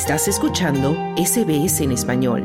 [0.00, 2.44] Estás escuchando SBS en español.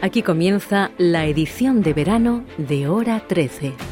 [0.00, 3.91] Aquí comienza la edición de verano de Hora 13.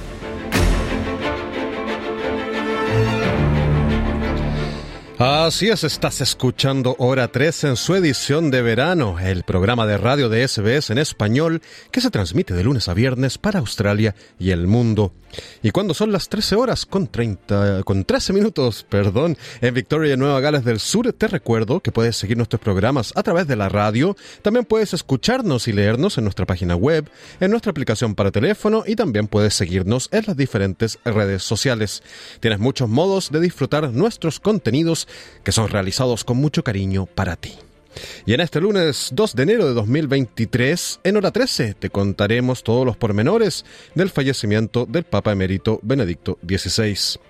[5.23, 10.31] Así es, estás escuchando Hora 13 en su edición de verano, el programa de radio
[10.31, 14.67] de SBS en español que se transmite de lunes a viernes para Australia y el
[14.67, 15.13] mundo.
[15.63, 20.41] Y cuando son las 13 horas con 30, con 13 minutos, perdón, en Victoria, Nueva
[20.41, 24.17] Gales del Sur, te recuerdo que puedes seguir nuestros programas a través de la radio,
[24.43, 27.09] también puedes escucharnos y leernos en nuestra página web,
[27.41, 32.03] en nuestra aplicación para teléfono y también puedes seguirnos en las diferentes redes sociales.
[32.41, 35.07] Tienes muchos modos de disfrutar nuestros contenidos
[35.45, 37.55] que son realizados con mucho cariño para ti.
[38.25, 42.87] Y en este lunes 2 de enero de 2023, en hora 13, te contaremos todos
[42.87, 47.21] los pormenores del fallecimiento del Papa emérito Benedicto XVI.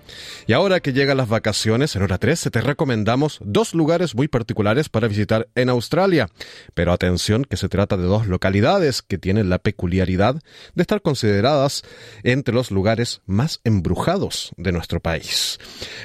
[0.47, 4.89] Y ahora que llegan las vacaciones, en hora 13 te recomendamos dos lugares muy particulares
[4.89, 6.29] para visitar en Australia.
[6.73, 10.35] Pero atención que se trata de dos localidades que tienen la peculiaridad
[10.73, 11.83] de estar consideradas
[12.23, 15.59] entre los lugares más embrujados de nuestro país.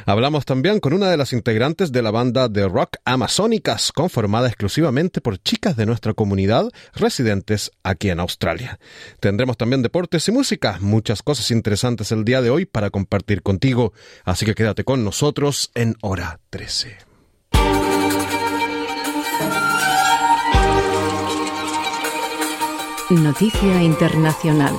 [0.04, 5.20] Hablamos también con una de las integrantes de la banda de rock Amazónicas, conformada exclusivamente
[5.20, 8.78] por chicas de nuestra comunidad residentes aquí en Australia.
[9.20, 13.92] Tendremos también deportes y música, muchas cosas interesantes el día de hoy para compartir contigo.
[14.25, 16.98] Así que quédate con nosotros en hora 13.
[23.11, 24.74] Noticia Internacional.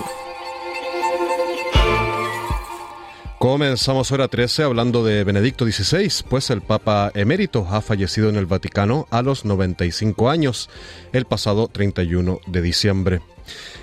[3.40, 8.48] Comenzamos hora 13 hablando de Benedicto XVI, pues el Papa emérito ha fallecido en el
[8.48, 10.70] Vaticano a los 95 años,
[11.14, 13.22] el pasado 31 de diciembre.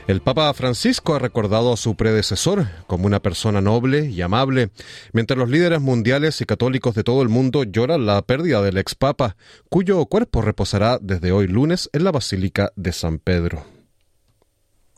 [0.07, 4.71] El Papa Francisco ha recordado a su predecesor como una persona noble y amable,
[5.13, 8.95] mientras los líderes mundiales y católicos de todo el mundo lloran la pérdida del ex
[8.95, 9.37] Papa,
[9.69, 13.65] cuyo cuerpo reposará desde hoy lunes en la Basílica de San Pedro.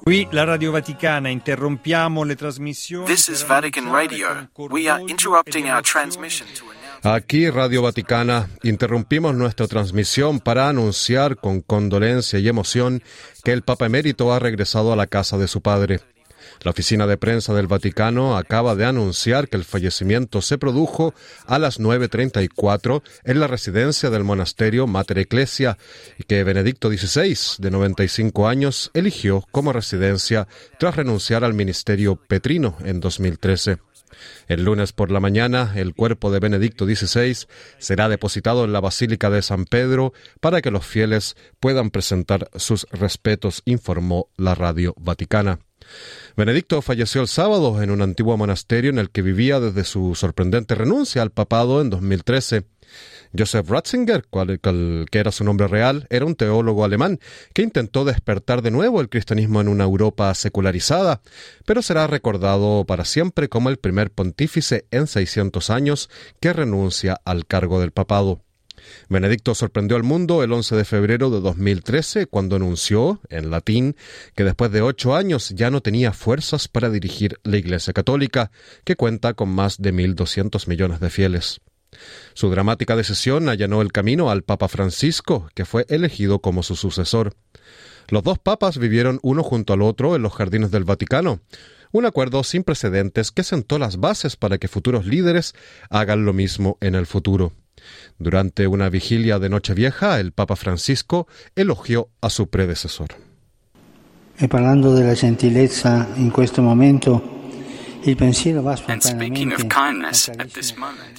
[0.05, 3.07] Qui la Radio Vaticana interrompiamo le trasmissioni.
[3.07, 4.49] This is Vatican Radio.
[4.71, 6.67] We are interrupting our transmission to
[7.09, 13.01] Aquí, Radio Vaticana, interrumpimos nuestra transmisión para anunciar con condolencia y emoción
[13.45, 16.01] que el Papa Emérito ha regresado a la casa de su padre.
[16.67, 21.15] La oficina de prensa del Vaticano acaba de anunciar que el fallecimiento se produjo
[21.47, 25.79] a las 9.34 en la residencia del monasterio Mater Ecclesia
[26.19, 30.49] y que Benedicto XVI, de 95 años, eligió como residencia
[30.81, 33.79] tras renunciar al ministerio petrino en 2013.
[34.49, 37.47] El lunes por la mañana, el cuerpo de Benedicto XVI
[37.79, 42.89] será depositado en la Basílica de San Pedro para que los fieles puedan presentar sus
[42.91, 45.61] respetos, informó la Radio Vaticana.
[46.37, 50.75] Benedicto falleció el sábado en un antiguo monasterio en el que vivía desde su sorprendente
[50.75, 52.65] renuncia al papado en 2013.
[53.37, 54.25] Joseph Ratzinger,
[55.11, 57.19] que era su nombre real, era un teólogo alemán
[57.53, 61.21] que intentó despertar de nuevo el cristianismo en una Europa secularizada,
[61.65, 66.11] pero será recordado para siempre como el primer pontífice en 600 años
[66.41, 68.46] que renuncia al cargo del papado.
[69.09, 73.97] Benedicto sorprendió al mundo el 11 de febrero de 2013 cuando anunció, en latín,
[74.35, 78.51] que después de ocho años ya no tenía fuerzas para dirigir la Iglesia Católica,
[78.85, 81.61] que cuenta con más de 1.200 millones de fieles.
[82.35, 87.35] Su dramática decisión allanó el camino al Papa Francisco, que fue elegido como su sucesor.
[88.09, 91.41] Los dos papas vivieron uno junto al otro en los jardines del Vaticano,
[91.93, 95.55] un acuerdo sin precedentes que sentó las bases para que futuros líderes
[95.91, 97.53] hagan lo mismo en el futuro.
[98.19, 103.09] Durante una vigilia de Nochevieja, el Papa Francisco elogió a su predecesor.
[104.39, 107.37] E parlando della gentilezza in questo momento,
[108.05, 108.77] il pensiero va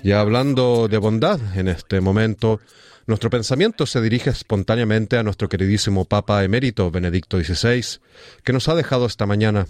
[0.04, 2.60] Y hablando de bondad en este momento,
[3.08, 8.00] nuestro pensamiento se dirige espontáneamente a nuestro queridísimo Papa emérito Benedicto XVI,
[8.44, 9.66] que nos ha dejado esta mañana.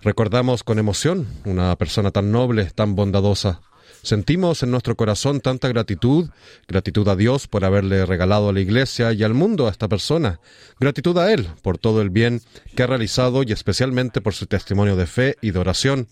[0.00, 3.60] Recordamos con emoción una persona tan noble, tan bondadosa,
[4.02, 6.28] Sentimos en nuestro corazón tanta gratitud,
[6.66, 10.40] gratitud a Dios por haberle regalado a la Iglesia y al mundo a esta persona,
[10.80, 12.42] gratitud a Él por todo el bien
[12.74, 16.08] que ha realizado y especialmente por su testimonio de fe y de oración,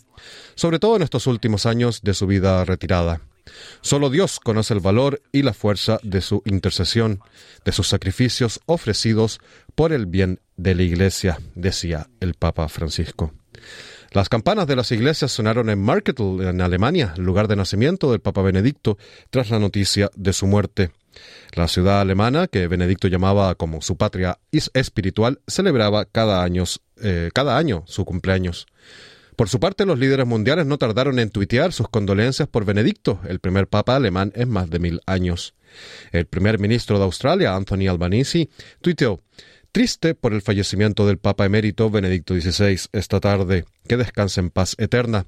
[0.54, 3.22] sobre todo en estos últimos años de su vida retirada.
[3.80, 7.20] Solo Dios conoce el valor y la fuerza de su intercesión,
[7.64, 9.40] de sus sacrificios ofrecidos
[9.74, 13.32] por el bien de la Iglesia, decía el Papa Francisco.
[14.12, 18.42] Las campanas de las iglesias sonaron en Marketel, en Alemania, lugar de nacimiento del Papa
[18.42, 18.98] Benedicto,
[19.30, 20.90] tras la noticia de su muerte.
[21.54, 26.64] La ciudad alemana, que Benedicto llamaba como su patria espiritual, celebraba cada año,
[27.00, 28.66] eh, cada año su cumpleaños.
[29.36, 33.38] Por su parte, los líderes mundiales no tardaron en tuitear sus condolencias por Benedicto, el
[33.38, 35.54] primer papa alemán en más de mil años.
[36.10, 39.20] El primer ministro de Australia, Anthony Albanese, tuiteó
[39.72, 43.64] Triste por el fallecimiento del Papa emérito Benedicto XVI esta tarde.
[43.86, 45.26] Que descanse en paz eterna.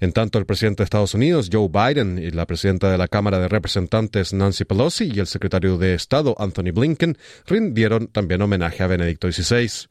[0.00, 3.38] En tanto, el presidente de Estados Unidos, Joe Biden, y la presidenta de la Cámara
[3.38, 8.86] de Representantes, Nancy Pelosi, y el secretario de Estado, Anthony Blinken, rindieron también homenaje a
[8.86, 9.88] Benedicto XVI.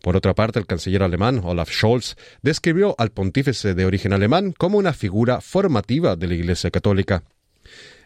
[0.00, 4.78] Por otra parte, el canciller alemán, Olaf Scholz, describió al pontífice de origen alemán como
[4.78, 7.24] una figura formativa de la Iglesia Católica.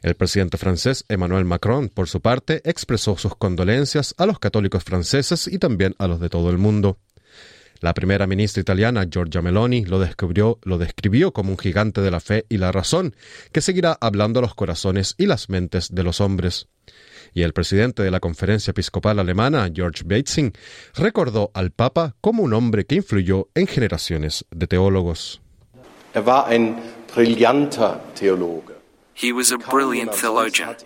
[0.02, 5.48] El presidente francés Emmanuel Macron, por su parte, expresó sus condolencias a los católicos franceses
[5.48, 6.98] y también a los de todo el mundo.
[7.80, 12.18] La primera ministra italiana, Giorgia Meloni, lo describió, lo describió como un gigante de la
[12.18, 13.14] fe y la razón,
[13.52, 16.66] que seguirá hablando a los corazones y las mentes de los hombres.
[17.34, 20.52] Y el presidente de la Conferencia Episcopal Alemana, George Batzing,
[20.96, 25.40] recordó al Papa como un hombre que influyó en generaciones de teólogos.
[26.14, 26.24] Er.
[29.20, 30.76] He was a brilliant theologian.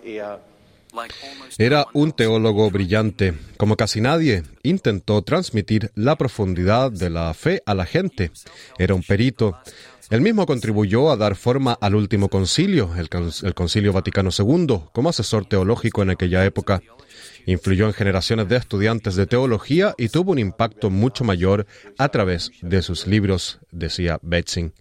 [1.57, 3.33] Era un teólogo brillante.
[3.57, 8.31] Como casi nadie, intentó transmitir la profundidad de la fe a la gente.
[8.77, 9.57] Era un perito.
[10.09, 13.09] Él mismo contribuyó a dar forma al último concilio, el,
[13.53, 16.81] Concilio Vaticano II, como asesor teológico en aquella época.
[17.45, 21.65] Influyó en generaciones de estudiantes de teología y tuvo un impacto mucho mayor
[21.97, 24.73] a través de sus libros, decía Betzing.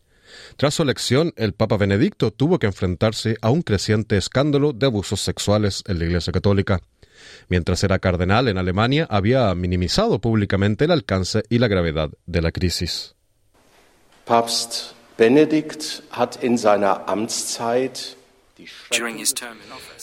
[0.57, 5.21] Tras su elección, el Papa Benedicto tuvo que enfrentarse a un creciente escándalo de abusos
[5.21, 6.81] sexuales en la Iglesia Católica.
[7.49, 12.53] Mientras era cardenal en Alemania, había minimizado públicamente el alcance y la gravedad de la
[12.53, 13.15] crisis.
[14.25, 18.17] Papst Benedikt hat in seiner Amtszeit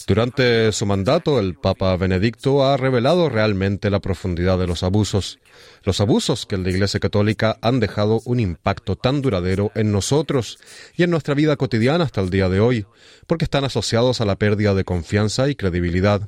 [0.09, 5.37] durante su mandato, el Papa Benedicto ha revelado realmente la profundidad de los abusos,
[5.83, 10.57] los abusos que en la Iglesia Católica han dejado un impacto tan duradero en nosotros
[10.97, 12.87] y en nuestra vida cotidiana hasta el día de hoy,
[13.27, 16.27] porque están asociados a la pérdida de confianza y credibilidad.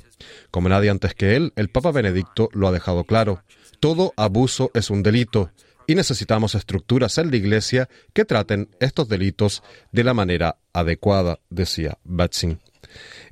[0.52, 3.42] Como nadie antes que él, el Papa Benedicto lo ha dejado claro.
[3.80, 5.50] Todo abuso es un delito
[5.88, 11.98] y necesitamos estructuras en la Iglesia que traten estos delitos de la manera adecuada, decía
[12.04, 12.60] Batzing.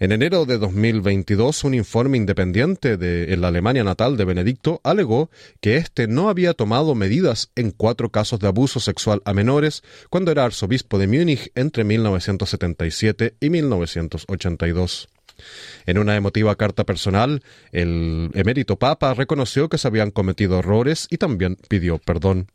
[0.01, 5.29] En enero de 2022, un informe independiente de la Alemania natal de Benedicto alegó
[5.59, 10.31] que éste no había tomado medidas en cuatro casos de abuso sexual a menores cuando
[10.31, 15.09] era arzobispo de Múnich entre 1977 y 1982.
[15.85, 17.43] En una emotiva carta personal,
[17.73, 22.47] el emérito papa reconoció que se habían cometido errores y también pidió perdón.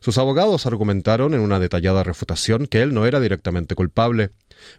[0.00, 4.30] Sus abogados argumentaron en una detallada refutación que él no era directamente culpable.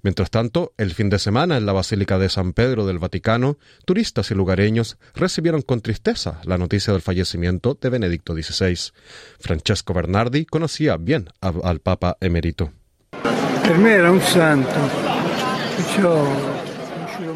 [0.02, 4.32] Mientras tanto, el fin de semana en la Basílica de San Pedro del Vaticano, turistas
[4.32, 8.92] y lugareños recibieron con tristeza la noticia del fallecimiento de Benedicto XVI.
[9.40, 12.72] Francesco Bernardi conocía bien al Papa emérito.
[13.12, 14.70] era un santo.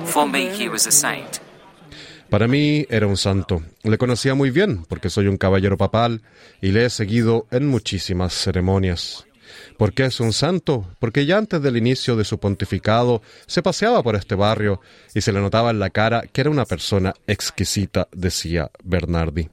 [0.05, 1.39] For me, he was a saint.
[2.29, 3.61] Para mí era un santo.
[3.83, 6.23] Le conocía muy bien porque soy un caballero papal
[6.61, 9.25] y le he seguido en muchísimas ceremonias.
[9.77, 10.87] ¿Por qué es un santo?
[10.99, 14.81] Porque ya antes del inicio de su pontificado se paseaba por este barrio
[15.13, 19.49] y se le notaba en la cara que era una persona exquisita, decía Bernardi.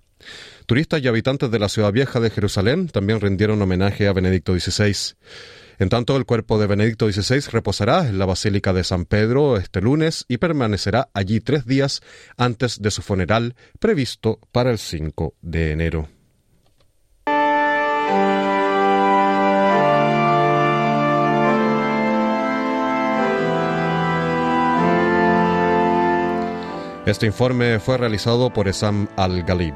[0.67, 5.17] Turistas y habitantes de la ciudad vieja de Jerusalén también rindieron homenaje a Benedicto XVI.
[5.81, 9.81] En tanto, el cuerpo de Benedicto XVI reposará en la Basílica de San Pedro este
[9.81, 12.03] lunes y permanecerá allí tres días
[12.36, 16.19] antes de su funeral previsto para el 5 de enero.
[27.07, 29.75] Este informe fue realizado por Esam Al-Ghalib.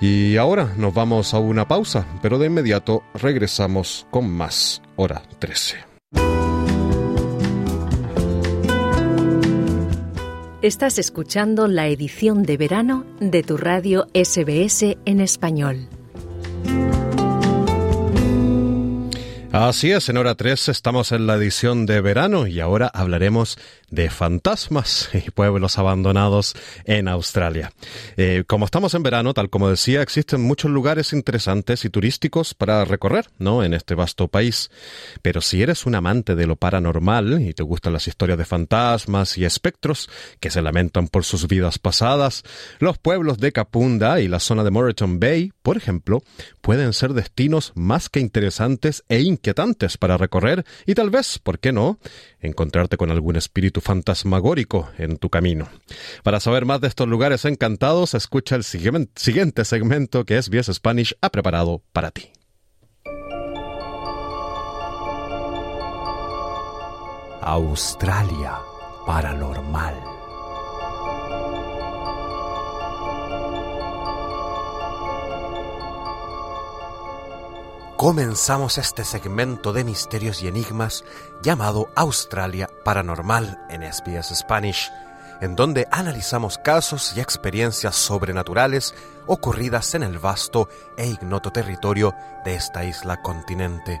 [0.00, 5.78] Y ahora nos vamos a una pausa, pero de inmediato regresamos con más Hora 13.
[10.60, 15.88] Estás escuchando la edición de verano de tu radio SBS en español.
[19.50, 23.58] Así es, en hora 3 estamos en la edición de verano y ahora hablaremos
[23.90, 26.54] de fantasmas y pueblos abandonados
[26.84, 27.72] en Australia.
[28.16, 32.84] Eh, como estamos en verano, tal como decía, existen muchos lugares interesantes y turísticos para
[32.84, 33.64] recorrer, ¿no?
[33.64, 34.70] En este vasto país.
[35.22, 39.38] Pero si eres un amante de lo paranormal y te gustan las historias de fantasmas
[39.38, 42.44] y espectros que se lamentan por sus vidas pasadas,
[42.78, 46.22] los pueblos de Capunda y la zona de Moreton Bay, por ejemplo,
[46.60, 51.72] pueden ser destinos más que interesantes e inquietantes para recorrer y tal vez, ¿por qué
[51.72, 51.98] no?,
[52.40, 55.68] encontrarte con algún espíritu fantasmagórico en tu camino.
[56.22, 61.30] Para saber más de estos lugares encantados, escucha el siguiente segmento que SBS Spanish ha
[61.30, 62.30] preparado para ti.
[67.40, 68.58] Australia
[69.06, 70.17] Paranormal.
[77.98, 81.04] Comenzamos este segmento de misterios y enigmas
[81.42, 84.92] llamado Australia Paranormal en SBS Spanish,
[85.40, 88.94] en donde analizamos casos y experiencias sobrenaturales
[89.26, 92.14] ocurridas en el vasto e ignoto territorio
[92.44, 94.00] de esta isla continente.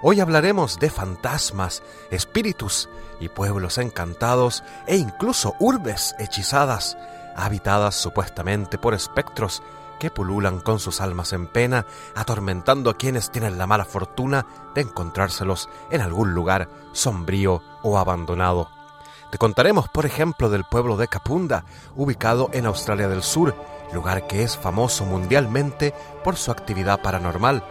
[0.00, 2.88] Hoy hablaremos de fantasmas, espíritus
[3.18, 6.96] y pueblos encantados e incluso urbes hechizadas,
[7.34, 9.60] habitadas supuestamente por espectros
[10.04, 14.44] que pululan con sus almas en pena, atormentando a quienes tienen la mala fortuna
[14.74, 18.68] de encontrárselos en algún lugar sombrío o abandonado.
[19.30, 21.64] Te contaremos, por ejemplo, del pueblo de Kapunda,
[21.96, 23.56] ubicado en Australia del Sur,
[23.94, 27.64] lugar que es famoso mundialmente por su actividad paranormal,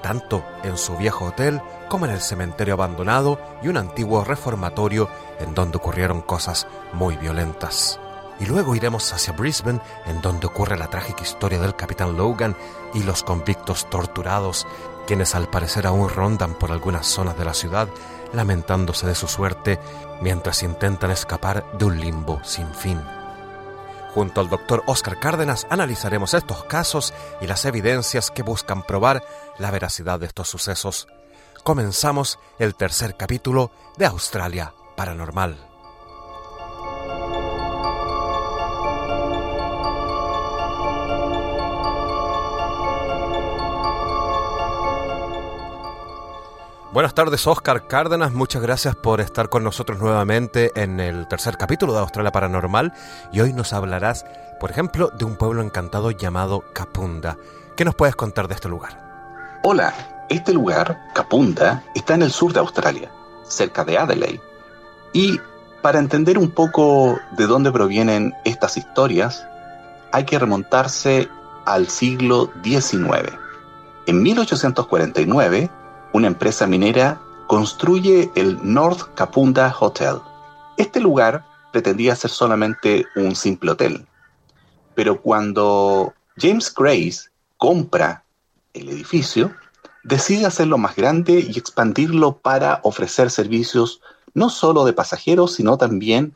[0.00, 5.08] tanto en su viejo hotel como en el cementerio abandonado y un antiguo reformatorio
[5.40, 7.98] en donde ocurrieron cosas muy violentas
[8.40, 12.56] y luego iremos hacia Brisbane, en donde ocurre la trágica historia del capitán Logan
[12.94, 14.66] y los convictos torturados,
[15.06, 17.88] quienes al parecer aún rondan por algunas zonas de la ciudad,
[18.32, 19.78] lamentándose de su suerte
[20.22, 23.00] mientras intentan escapar de un limbo sin fin.
[24.14, 29.22] Junto al doctor Oscar Cárdenas analizaremos estos casos y las evidencias que buscan probar
[29.58, 31.06] la veracidad de estos sucesos.
[31.62, 35.69] Comenzamos el tercer capítulo de Australia Paranormal.
[46.92, 48.32] Buenas tardes, Oscar Cárdenas.
[48.32, 52.92] Muchas gracias por estar con nosotros nuevamente en el tercer capítulo de Australia Paranormal.
[53.32, 54.26] Y hoy nos hablarás,
[54.58, 57.38] por ejemplo, de un pueblo encantado llamado Kapunda.
[57.76, 59.60] ¿Qué nos puedes contar de este lugar?
[59.62, 59.94] Hola,
[60.30, 63.08] este lugar, Kapunda, está en el sur de Australia,
[63.44, 64.42] cerca de Adelaide.
[65.12, 65.38] Y
[65.82, 69.46] para entender un poco de dónde provienen estas historias,
[70.10, 71.28] hay que remontarse
[71.66, 73.30] al siglo XIX.
[74.06, 75.70] En 1849,
[76.12, 80.16] una empresa minera construye el North Kapunda Hotel.
[80.76, 84.06] Este lugar pretendía ser solamente un simple hotel,
[84.94, 88.24] pero cuando James Grace compra
[88.72, 89.52] el edificio,
[90.04, 94.00] decide hacerlo más grande y expandirlo para ofrecer servicios
[94.34, 96.34] no solo de pasajeros, sino también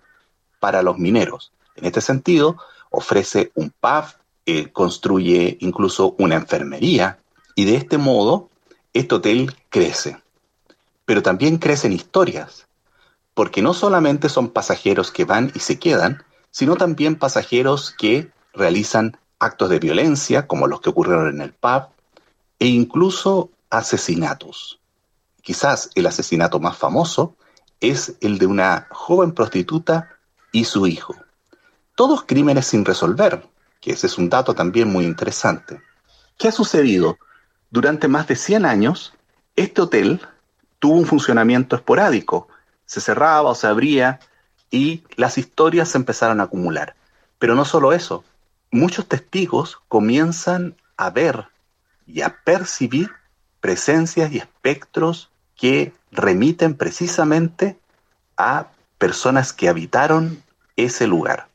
[0.61, 1.53] para los mineros.
[1.77, 2.57] En este sentido,
[2.91, 4.05] ofrece un pub,
[4.47, 7.19] eh, construye incluso una enfermería
[7.55, 8.51] y de este modo
[8.95, 10.17] este hotel crece.
[11.05, 12.67] Pero también crecen historias,
[13.35, 19.19] porque no solamente son pasajeros que van y se quedan, sino también pasajeros que realizan
[19.39, 21.89] actos de violencia, como los que ocurrieron en el pub,
[22.59, 24.81] e incluso asesinatos.
[25.43, 27.37] Quizás el asesinato más famoso
[27.81, 30.17] es el de una joven prostituta
[30.53, 31.15] y su hijo.
[31.97, 33.47] Todos crímenes sin resolver,
[33.81, 35.83] que ese es un dato también muy interesante.
[36.39, 37.19] ¿Qué ha sucedido?
[37.75, 39.15] Durante más de 100 años,
[39.57, 40.21] este hotel
[40.79, 42.47] tuvo un funcionamiento esporádico.
[42.87, 44.21] Se cerraba o se abría
[44.71, 46.95] y las historias se empezaron a acumular.
[47.41, 48.23] Pero no solo eso,
[48.71, 51.49] muchos testigos comienzan a ver
[52.07, 53.11] y a percibir
[53.59, 57.77] presencias y espectros que remiten precisamente
[58.37, 60.45] a personas que habitaron
[60.77, 61.49] ese lugar.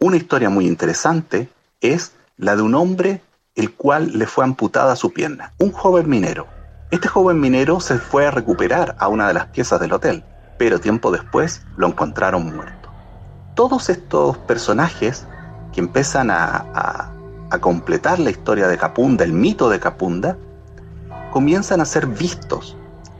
[0.00, 1.48] Una historia muy interesante
[1.80, 3.22] es la de un hombre
[3.54, 5.52] el cual le fue amputada su pierna.
[5.58, 6.46] Un joven minero.
[6.90, 10.24] Este joven minero se fue a recuperar a una de las piezas del hotel,
[10.58, 12.90] pero tiempo después lo encontraron muerto.
[13.54, 15.26] Todos estos personajes
[15.72, 17.12] que empiezan a,
[17.60, 20.36] completar la historia de Capunda, el mito de Capunda,
[21.32, 22.76] comienzan a ser vistos.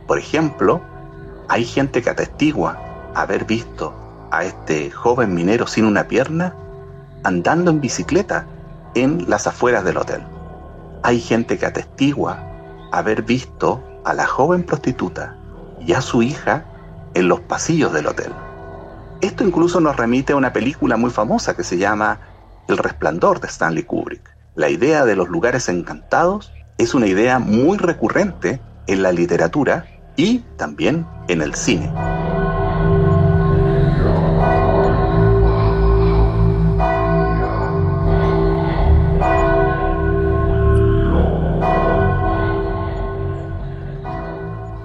[0.07, 0.81] Por ejemplo,
[1.49, 2.79] hay gente que atestigua
[3.13, 3.93] haber visto
[4.31, 6.55] a este joven minero sin una pierna
[7.23, 8.47] andando en bicicleta
[8.95, 10.21] en las afueras del hotel.
[11.03, 12.43] Hay gente que atestigua
[12.91, 15.37] haber visto a la joven prostituta
[15.79, 16.65] y a su hija
[17.13, 18.31] en los pasillos del hotel.
[19.21, 22.19] Esto incluso nos remite a una película muy famosa que se llama
[22.67, 24.35] El Resplandor de Stanley Kubrick.
[24.55, 30.39] La idea de los lugares encantados es una idea muy recurrente en la literatura y
[30.57, 31.91] también en el cine.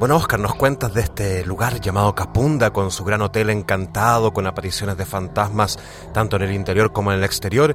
[0.07, 4.47] Bueno, Oscar, nos cuentas de este lugar llamado Capunda, con su gran hotel encantado, con
[4.47, 5.81] apariciones de fantasmas
[6.15, 7.75] tanto en el interior como en el exterior.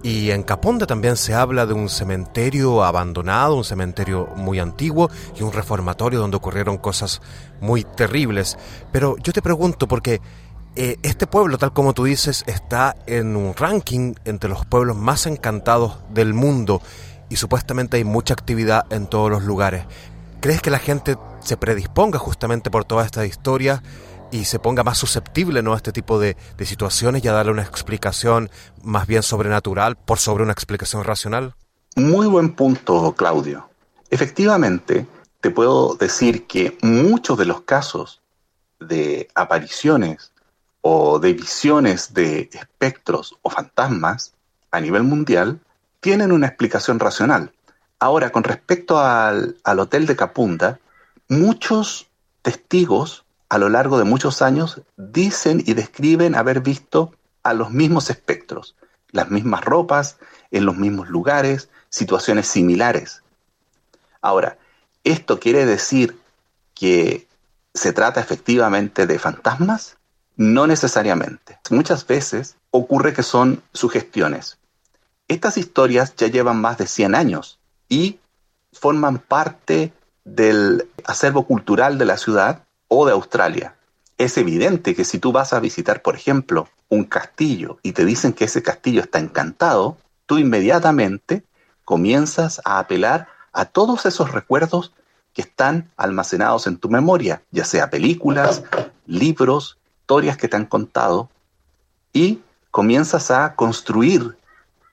[0.00, 5.42] Y en Capunda también se habla de un cementerio abandonado, un cementerio muy antiguo y
[5.42, 7.20] un reformatorio donde ocurrieron cosas
[7.60, 8.56] muy terribles.
[8.92, 10.20] Pero yo te pregunto, porque
[10.76, 15.26] eh, este pueblo, tal como tú dices, está en un ranking entre los pueblos más
[15.26, 16.80] encantados del mundo
[17.28, 19.86] y supuestamente hay mucha actividad en todos los lugares.
[20.44, 23.82] ¿Crees que la gente se predisponga justamente por toda esta historia
[24.30, 25.72] y se ponga más susceptible ¿no?
[25.72, 28.50] a este tipo de, de situaciones y a darle una explicación
[28.82, 31.54] más bien sobrenatural por sobre una explicación racional?
[31.96, 33.70] Muy buen punto, Claudio.
[34.10, 35.06] Efectivamente,
[35.40, 38.20] te puedo decir que muchos de los casos
[38.78, 40.30] de apariciones
[40.82, 44.34] o de visiones de espectros o fantasmas
[44.70, 45.58] a nivel mundial
[46.00, 47.50] tienen una explicación racional.
[48.04, 50.78] Ahora, con respecto al, al hotel de Capunda,
[51.26, 52.06] muchos
[52.42, 58.10] testigos a lo largo de muchos años dicen y describen haber visto a los mismos
[58.10, 58.76] espectros,
[59.10, 60.18] las mismas ropas,
[60.50, 63.22] en los mismos lugares, situaciones similares.
[64.20, 64.58] Ahora,
[65.02, 66.20] ¿esto quiere decir
[66.74, 67.26] que
[67.72, 69.96] se trata efectivamente de fantasmas?
[70.36, 71.58] No necesariamente.
[71.70, 74.58] Muchas veces ocurre que son sugestiones.
[75.26, 77.60] Estas historias ya llevan más de 100 años
[77.94, 78.18] y
[78.72, 79.92] forman parte
[80.24, 83.76] del acervo cultural de la ciudad o de Australia.
[84.18, 88.32] Es evidente que si tú vas a visitar, por ejemplo, un castillo y te dicen
[88.32, 89.96] que ese castillo está encantado,
[90.26, 91.44] tú inmediatamente
[91.84, 94.92] comienzas a apelar a todos esos recuerdos
[95.32, 98.64] que están almacenados en tu memoria, ya sea películas,
[99.06, 101.30] libros, historias que te han contado,
[102.12, 102.40] y
[102.72, 104.36] comienzas a construir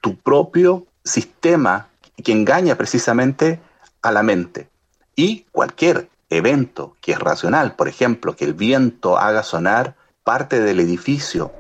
[0.02, 1.88] tu propio sistema
[2.22, 3.60] que engaña precisamente
[4.02, 4.70] a la mente.
[5.16, 10.80] Y cualquier evento que es racional, por ejemplo, que el viento haga sonar parte del
[10.80, 11.52] edificio,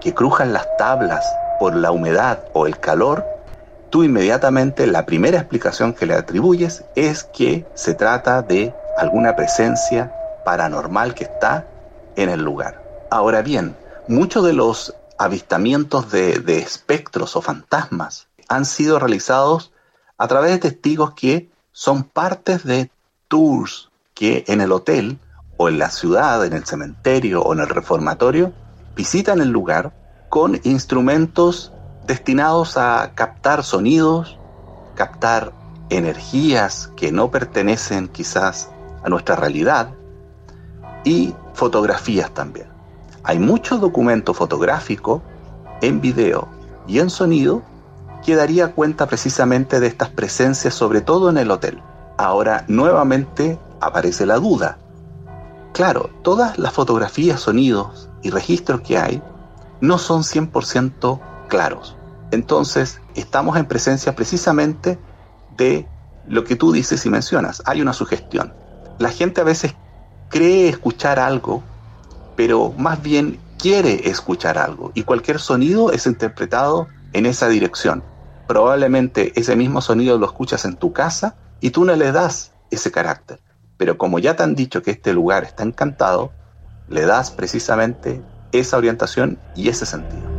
[0.00, 1.24] que crujan las tablas
[1.58, 3.24] por la humedad o el calor,
[3.90, 10.12] tú inmediatamente la primera explicación que le atribuyes es que se trata de alguna presencia
[10.44, 11.66] paranormal que está
[12.16, 12.82] en el lugar.
[13.10, 13.76] Ahora bien,
[14.08, 19.72] muchos de los avistamientos de, de espectros o fantasmas han sido realizados
[20.18, 22.90] a través de testigos que son partes de
[23.28, 25.18] tours que en el hotel
[25.56, 28.52] o en la ciudad, en el cementerio o en el reformatorio,
[28.96, 29.92] visitan el lugar
[30.28, 31.72] con instrumentos
[32.06, 34.38] destinados a captar sonidos,
[34.94, 35.52] captar
[35.90, 38.70] energías que no pertenecen quizás
[39.02, 39.90] a nuestra realidad
[41.04, 42.68] y fotografías también.
[43.22, 45.22] Hay mucho documento fotográfico
[45.80, 46.48] en video
[46.86, 47.62] y en sonido
[48.24, 51.82] que daría cuenta precisamente de estas presencias, sobre todo en el hotel.
[52.16, 54.78] Ahora, nuevamente, aparece la duda.
[55.72, 59.22] Claro, todas las fotografías, sonidos y registros que hay
[59.80, 61.96] no son 100% claros.
[62.30, 64.98] Entonces, estamos en presencia precisamente
[65.56, 65.86] de
[66.26, 67.62] lo que tú dices y mencionas.
[67.66, 68.54] Hay una sugestión.
[68.98, 69.74] La gente a veces
[70.30, 71.62] cree escuchar algo,
[72.36, 78.02] pero más bien quiere escuchar algo y cualquier sonido es interpretado en esa dirección.
[78.46, 82.90] Probablemente ese mismo sonido lo escuchas en tu casa y tú no le das ese
[82.90, 83.40] carácter.
[83.76, 86.32] Pero como ya te han dicho que este lugar está encantado,
[86.88, 88.20] le das precisamente
[88.52, 90.33] esa orientación y ese sentido.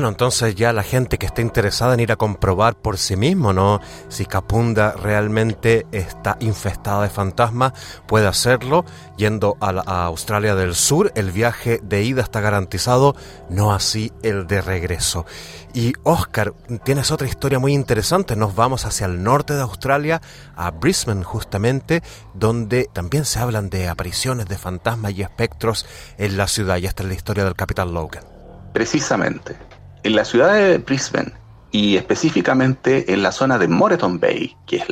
[0.00, 3.52] Bueno, entonces ya la gente que esté interesada en ir a comprobar por sí mismo,
[3.52, 3.82] ¿no?
[4.08, 7.74] Si Capunda realmente está infestada de fantasmas,
[8.06, 8.86] puede hacerlo
[9.18, 11.12] yendo a, a, Australia del Sur.
[11.16, 13.14] El viaje de ida está garantizado,
[13.50, 15.26] no así el de regreso.
[15.74, 18.36] Y Oscar, tienes otra historia muy interesante.
[18.36, 20.22] Nos vamos hacia el norte de Australia,
[20.56, 25.84] a Brisbane justamente, donde también se hablan de apariciones de fantasmas y espectros
[26.16, 26.78] en la ciudad.
[26.78, 28.24] Y esta es la historia del Capitán Logan.
[28.72, 29.69] Precisamente.
[30.02, 31.32] En la ciudad de Brisbane
[31.70, 34.86] y específicamente en la zona de Moreton Bay, que es,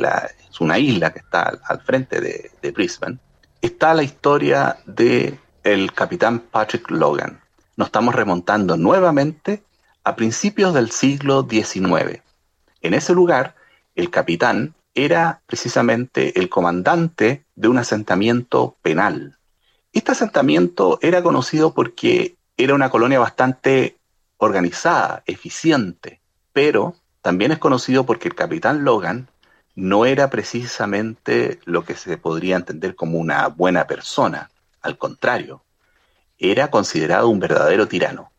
[0.59, 3.17] una isla que está al, al frente de, de, Brisbane,
[3.61, 7.41] está la historia de el capitán Patrick Logan.
[7.75, 9.63] Nos estamos remontando nuevamente
[10.03, 12.21] a principios del siglo XIX.
[12.81, 13.55] En ese lugar,
[13.95, 19.37] el capitán era precisamente el comandante de un asentamiento penal.
[19.91, 23.98] Este asentamiento era conocido porque era una colonia bastante
[24.39, 26.21] organizada, eficiente,
[26.53, 29.29] pero también es conocido porque el capitán Logan
[29.75, 34.49] no era precisamente lo que se podría entender como una buena persona,
[34.81, 35.61] al contrario,
[36.37, 38.31] era considerado un verdadero tirano.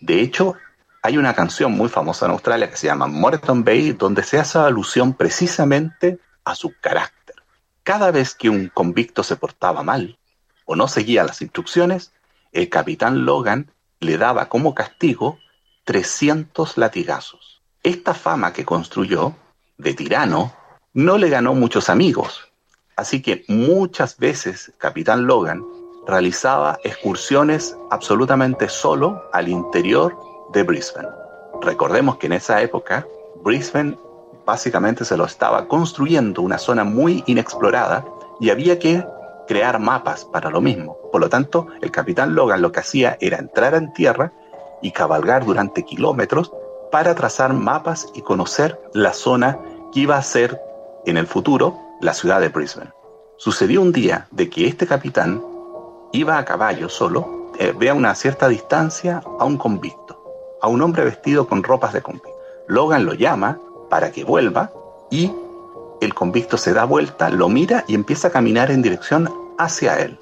[0.00, 0.56] De hecho,
[1.02, 4.58] hay una canción muy famosa en Australia que se llama Moreton Bay, donde se hace
[4.58, 7.36] alusión precisamente a su carácter.
[7.82, 10.18] Cada vez que un convicto se portaba mal
[10.64, 12.12] o no seguía las instrucciones,
[12.52, 13.70] el capitán Logan
[14.02, 15.38] le daba como castigo
[15.84, 17.62] 300 latigazos.
[17.82, 19.34] Esta fama que construyó
[19.78, 20.52] de tirano
[20.92, 22.52] no le ganó muchos amigos,
[22.96, 25.64] así que muchas veces Capitán Logan
[26.06, 30.16] realizaba excursiones absolutamente solo al interior
[30.52, 31.08] de Brisbane.
[31.62, 33.06] Recordemos que en esa época
[33.42, 33.96] Brisbane
[34.44, 38.04] básicamente se lo estaba construyendo una zona muy inexplorada
[38.40, 39.04] y había que
[39.46, 40.96] crear mapas para lo mismo.
[41.10, 44.32] Por lo tanto, el capitán Logan lo que hacía era entrar en tierra
[44.80, 46.52] y cabalgar durante kilómetros
[46.90, 49.58] para trazar mapas y conocer la zona
[49.92, 50.60] que iba a ser
[51.06, 52.90] en el futuro la ciudad de Brisbane.
[53.36, 55.42] Sucedió un día de que este capitán
[56.12, 60.22] iba a caballo solo, eh, ve a una cierta distancia a un convicto,
[60.60, 62.30] a un hombre vestido con ropas de convicto.
[62.68, 64.70] Logan lo llama para que vuelva
[65.10, 65.32] y
[66.04, 70.18] el convicto se da vuelta, lo mira y empieza a caminar en dirección hacia él.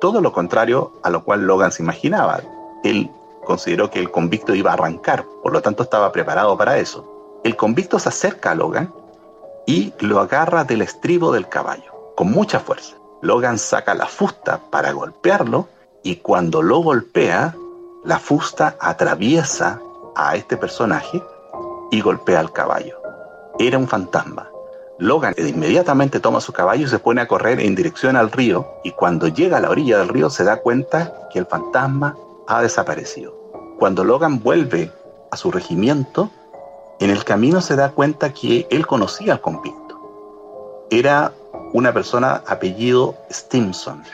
[0.00, 2.40] Todo lo contrario a lo cual Logan se imaginaba.
[2.84, 3.10] Él
[3.44, 7.40] consideró que el convicto iba a arrancar, por lo tanto estaba preparado para eso.
[7.44, 8.94] El convicto se acerca a Logan
[9.66, 12.96] y lo agarra del estribo del caballo, con mucha fuerza.
[13.20, 15.68] Logan saca la fusta para golpearlo
[16.02, 17.54] y cuando lo golpea,
[18.04, 19.80] la fusta atraviesa
[20.16, 21.22] a este personaje
[21.90, 22.98] y golpea al caballo.
[23.58, 24.49] Era un fantasma.
[25.00, 28.92] Logan inmediatamente toma su caballo y se pone a correr en dirección al río y
[28.92, 33.34] cuando llega a la orilla del río se da cuenta que el fantasma ha desaparecido.
[33.78, 34.92] Cuando Logan vuelve
[35.30, 36.30] a su regimiento,
[36.98, 40.86] en el camino se da cuenta que él conocía al convicto.
[40.90, 41.32] Era
[41.72, 44.04] una persona apellido Stimson,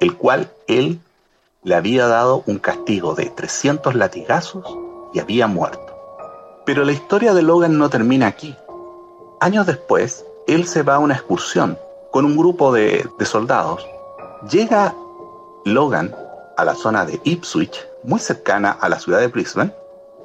[0.00, 0.98] el cual él
[1.62, 4.64] le había dado un castigo de 300 latigazos
[5.12, 5.94] y había muerto.
[6.64, 8.56] Pero la historia de Logan no termina aquí.
[9.42, 11.76] Años después, él se va a una excursión
[12.12, 13.84] con un grupo de, de soldados.
[14.48, 14.94] Llega
[15.64, 16.14] Logan
[16.56, 19.74] a la zona de Ipswich, muy cercana a la ciudad de Brisbane,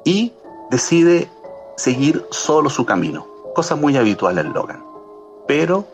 [0.04, 0.32] y
[0.70, 1.28] decide
[1.76, 3.26] seguir solo su camino,
[3.56, 4.84] cosa muy habitual en Logan.
[5.48, 5.84] Pero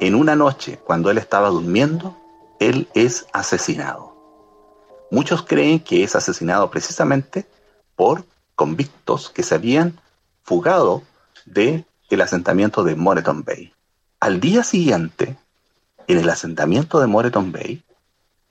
[0.00, 2.16] en una noche, cuando él estaba durmiendo,
[2.60, 4.16] él es asesinado.
[5.10, 7.44] Muchos creen que es asesinado precisamente
[7.94, 8.24] por
[8.54, 10.00] convictos que se habían
[10.44, 11.02] fugado
[11.44, 13.72] del el asentamiento de Moreton Bay.
[14.20, 15.36] Al día siguiente,
[16.06, 17.82] en el asentamiento de Moreton Bay,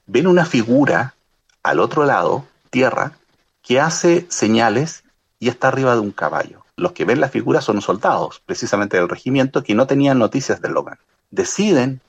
[0.05, 1.15] ven una figura
[1.63, 3.13] al otro lado, tierra,
[3.61, 5.03] que hace señales
[5.39, 6.65] y está arriba de un caballo.
[6.75, 10.69] Los que ven la figura son soldados, precisamente del regimiento, que no tenían noticias de
[10.69, 10.97] Logan
[11.33, 11.99] deciden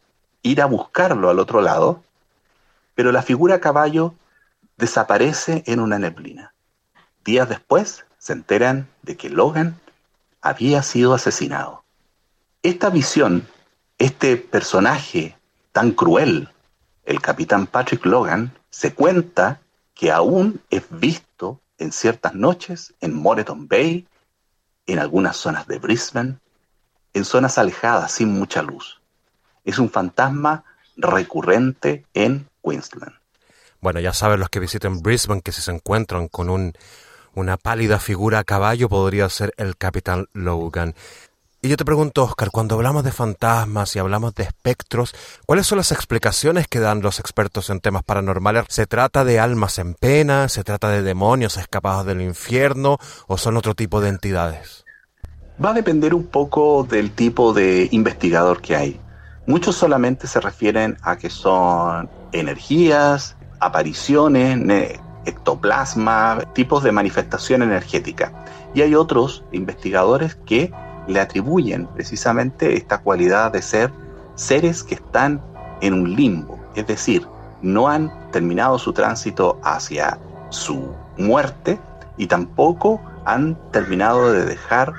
[0.42, 2.04] ir a buscarlo al otro lado,
[2.94, 4.14] pero la figura caballo
[4.76, 6.52] desaparece en una neblina.
[7.24, 9.80] Días después se enteran de que Logan
[10.44, 11.84] había sido asesinado.
[12.62, 13.48] Esta visión,
[13.98, 15.36] este personaje
[15.72, 16.48] tan cruel,
[17.04, 19.60] el capitán Patrick Logan, se cuenta
[19.94, 24.06] que aún es visto en ciertas noches en Moreton Bay,
[24.86, 26.38] en algunas zonas de Brisbane,
[27.12, 29.00] en zonas alejadas sin mucha luz
[29.64, 30.64] es un fantasma
[30.96, 33.14] recurrente en Queensland.
[33.80, 36.74] Bueno, ya saben los que visiten Brisbane que si se encuentran con un,
[37.34, 40.94] una pálida figura a caballo podría ser el capitán Logan.
[41.64, 45.14] Y yo te pregunto, Oscar, cuando hablamos de fantasmas y hablamos de espectros,
[45.46, 48.66] ¿cuáles son las explicaciones que dan los expertos en temas paranormales?
[48.68, 50.50] ¿Se trata de almas en pena?
[50.50, 52.98] ¿Se trata de demonios escapados del infierno?
[53.28, 54.84] ¿O son otro tipo de entidades?
[55.64, 59.00] Va a depender un poco del tipo de investigador que hay.
[59.46, 64.58] Muchos solamente se refieren a que son energías, apariciones,
[65.26, 68.32] ectoplasma, tipos de manifestación energética.
[68.74, 70.72] Y hay otros investigadores que
[71.06, 73.92] le atribuyen precisamente esta cualidad de ser
[74.34, 75.40] seres que están
[75.80, 77.26] en un limbo, es decir,
[77.62, 80.18] no han terminado su tránsito hacia
[80.50, 81.78] su muerte
[82.16, 84.92] y tampoco han terminado de dejar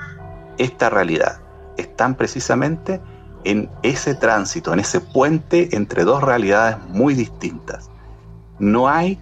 [0.58, 1.40] esta realidad.
[1.76, 3.00] Están precisamente
[3.44, 7.90] en ese tránsito, en ese puente entre dos realidades muy distintas.
[8.58, 9.20] No hay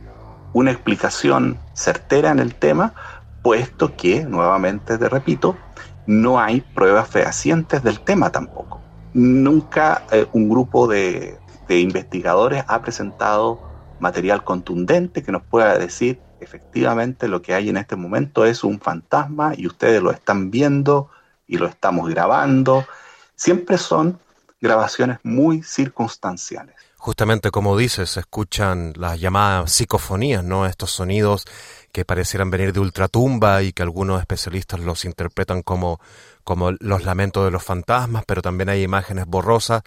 [0.55, 2.95] una explicación certera en el tema,
[3.43, 5.57] puesto que, nuevamente te repito,
[6.07, 8.81] no hay pruebas fehacientes del tema tampoco.
[9.13, 11.37] Nunca eh, un grupo de,
[11.69, 13.61] de investigadores ha presentado
[14.01, 18.81] material contundente que nos pueda decir efectivamente lo que hay en este momento es un
[18.81, 21.11] fantasma y ustedes lo están viendo
[21.47, 22.87] y lo estamos grabando
[23.37, 24.19] siempre son
[24.61, 26.77] grabaciones muy circunstanciales.
[27.05, 30.65] Justamente como dices, se escuchan las llamadas psicofonías, ¿no?
[30.65, 31.45] Estos sonidos
[31.93, 36.01] que parecieran venir de ultratumba y que algunos especialistas los interpretan como
[36.45, 39.83] como los lamentos de los fantasmas, pero también hay imágenes borrosas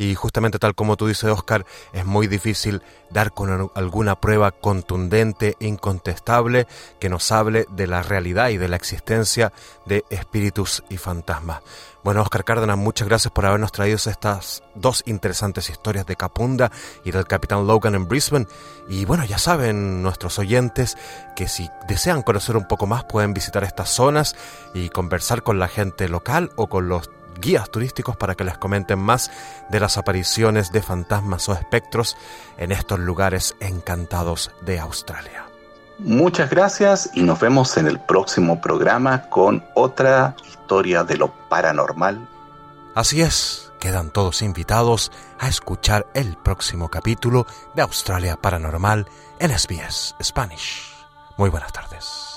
[0.00, 5.56] y justamente tal como tú dices, Oscar, es muy difícil dar con alguna prueba contundente,
[5.60, 6.66] incontestable,
[6.98, 9.52] que nos hable de la realidad y de la existencia
[9.84, 11.60] de espíritus y fantasmas.
[12.02, 16.72] Bueno, Oscar Cárdenas, muchas gracias por habernos traído estas dos interesantes historias de Capunda
[17.04, 18.46] y del Capitán Logan en Brisbane.
[18.88, 20.96] Y bueno, ya saben nuestros oyentes
[21.36, 24.34] que si desean conocer un poco más pueden visitar estas zonas
[24.72, 28.98] y conversar con la gente local o con los guías turísticos para que les comenten
[28.98, 29.30] más
[29.68, 32.16] de las apariciones de fantasmas o espectros
[32.58, 35.46] en estos lugares encantados de Australia.
[35.98, 42.26] Muchas gracias y nos vemos en el próximo programa con otra historia de lo paranormal.
[42.94, 49.06] Así es, quedan todos invitados a escuchar el próximo capítulo de Australia Paranormal
[49.38, 50.94] en SBS Spanish.
[51.36, 52.30] Muy buenas tardes.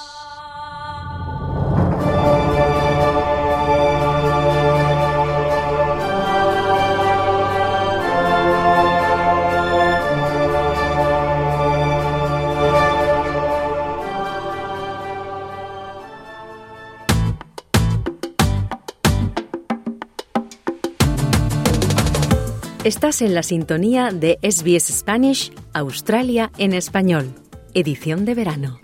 [22.83, 27.33] Estás en la sintonía de SBS Spanish, Australia en español,
[27.73, 28.81] edición de verano.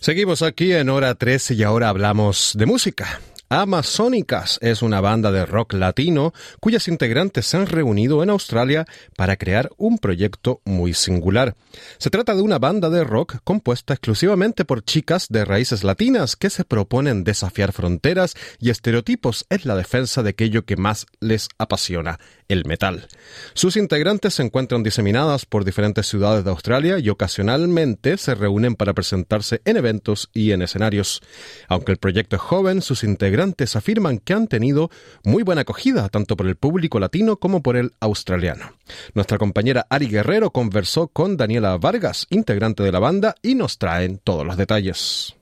[0.00, 3.22] Seguimos aquí en hora 13 y ahora hablamos de música.
[3.52, 8.86] Amazónicas es una banda de rock latino cuyas integrantes se han reunido en Australia
[9.16, 11.56] para crear un proyecto muy singular.
[11.98, 16.48] Se trata de una banda de rock compuesta exclusivamente por chicas de raíces latinas que
[16.48, 22.20] se proponen desafiar fronteras y estereotipos en la defensa de aquello que más les apasiona,
[22.46, 23.08] el metal.
[23.54, 28.94] Sus integrantes se encuentran diseminadas por diferentes ciudades de Australia y ocasionalmente se reúnen para
[28.94, 31.20] presentarse en eventos y en escenarios.
[31.66, 33.39] Aunque el proyecto es joven, sus integrantes
[33.74, 34.90] afirman que han tenido
[35.24, 38.72] muy buena acogida tanto por el público latino como por el australiano.
[39.14, 44.18] Nuestra compañera Ari Guerrero conversó con Daniela Vargas, integrante de la banda, y nos traen
[44.18, 45.36] todos los detalles.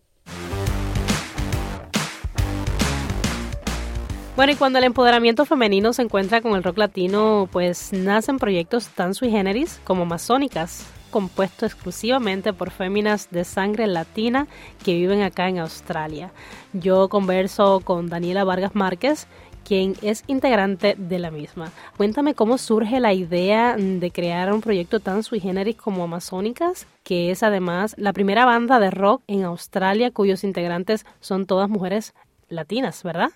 [4.36, 8.86] Bueno, y cuando el empoderamiento femenino se encuentra con el rock latino, pues nacen proyectos
[8.86, 14.46] tan sui generis como masónicas, compuesto exclusivamente por féminas de sangre latina
[14.84, 16.32] que viven acá en Australia.
[16.72, 19.26] Yo converso con Daniela Vargas Márquez,
[19.64, 21.72] quien es integrante de la misma.
[21.98, 27.30] Cuéntame cómo surge la idea de crear un proyecto tan sui generis como Amazónicas, que
[27.30, 32.14] es además la primera banda de rock en Australia cuyos integrantes son todas mujeres
[32.48, 33.30] latinas, ¿verdad?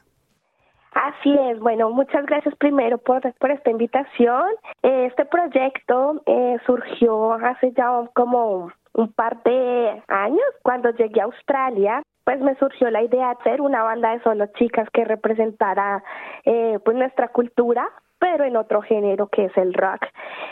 [0.95, 4.45] Así es, bueno, muchas gracias primero por, esta invitación.
[4.83, 10.45] Este proyecto eh, surgió hace ya como un par de años.
[10.63, 14.47] Cuando llegué a Australia pues me surgió la idea de hacer una banda de solo
[14.59, 16.03] chicas que representara
[16.45, 17.89] eh, pues nuestra cultura
[18.23, 20.07] pero en otro género que es el rock.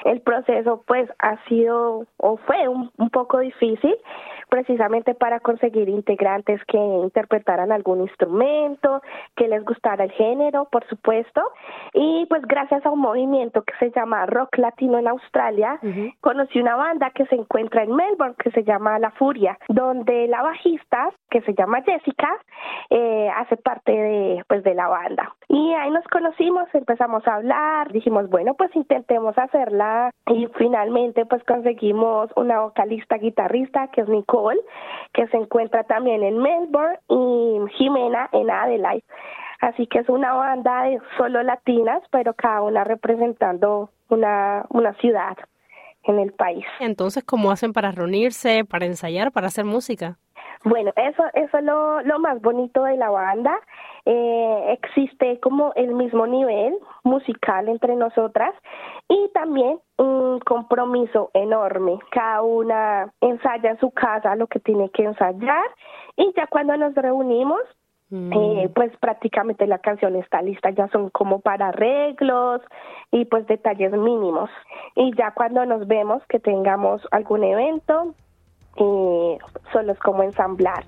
[0.05, 3.95] El proceso pues ha sido o fue un, un poco difícil
[4.51, 9.01] precisamente para conseguir integrantes que interpretaran algún instrumento,
[9.37, 11.41] que les gustara el género, por supuesto.
[11.95, 15.79] Y pues gracias a un movimiento que se llama Rock Latino en Australia,
[16.21, 20.43] conocí una banda que se encuentra en Melbourne que se llama La Furia, donde la
[20.43, 22.29] bajista, que se llama Jessica,
[22.91, 25.35] eh, hace parte de, pues, de la banda.
[25.49, 27.60] Y ahí nos conocimos, empezamos a hablar,
[27.93, 34.61] dijimos, bueno, pues intentemos hacerla y finalmente pues conseguimos una vocalista guitarrista que es Nicole
[35.13, 39.05] que se encuentra también en Melbourne, y Jimena en Adelaide.
[39.61, 45.37] Así que es una banda de solo latinas, pero cada una representando una, una ciudad
[46.05, 46.65] en el país.
[46.81, 50.17] Entonces, ¿cómo hacen para reunirse, para ensayar, para hacer música?
[50.63, 53.59] Bueno, eso, eso es lo, lo más bonito de la banda.
[54.05, 58.55] Eh, existe como el mismo nivel musical entre nosotras
[59.09, 61.99] y también un compromiso enorme.
[62.11, 65.65] Cada una ensaya en su casa lo que tiene que ensayar
[66.17, 67.61] y ya cuando nos reunimos
[68.11, 68.33] mm.
[68.33, 72.61] eh, pues prácticamente la canción está lista, ya son como para arreglos
[73.11, 74.51] y pues detalles mínimos.
[74.95, 78.15] Y ya cuando nos vemos que tengamos algún evento,
[78.81, 79.39] eh,
[79.73, 80.85] solo es como ensamblar.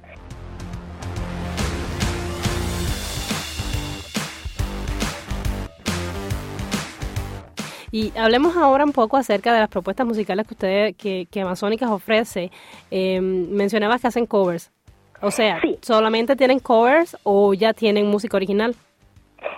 [7.92, 11.90] Y hablemos ahora un poco acerca de las propuestas musicales que ustedes, que, que Amazónicas
[11.90, 12.50] ofrece.
[12.90, 14.72] Eh, mencionabas que hacen covers.
[15.20, 18.74] O sea, ¿solamente tienen covers o ya tienen música original?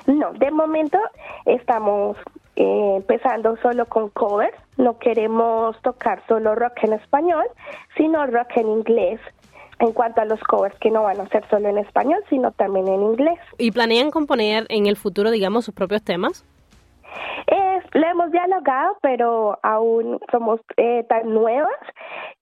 [0.07, 0.99] No, de momento
[1.47, 2.16] estamos
[2.57, 4.57] eh, empezando solo con covers.
[4.77, 7.45] No queremos tocar solo rock en español,
[7.97, 9.21] sino rock en inglés.
[9.81, 12.87] En cuanto a los covers que no van a ser solo en español, sino también
[12.89, 13.39] en inglés.
[13.59, 16.45] ¿Y planean componer en el futuro, digamos, sus propios temas?
[17.46, 17.74] Eh,
[18.14, 21.79] hemos dialogado, pero aún somos eh, tan nuevas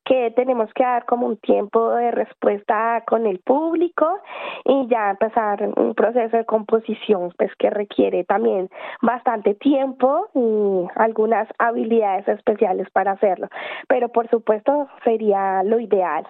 [0.04, 4.18] que tenemos que dar como un tiempo de respuesta con el público
[4.64, 8.68] y ya empezar un proceso de composición pues que requiere también
[9.00, 13.48] bastante tiempo y algunas habilidades especiales para hacerlo.
[13.88, 16.26] Pero por supuesto sería lo ideal